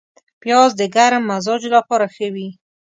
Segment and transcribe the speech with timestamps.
[0.41, 2.49] پیاز د ګرم مزاجو لپاره ښه وي